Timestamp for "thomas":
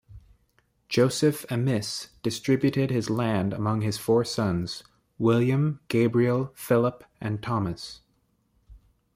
7.43-8.01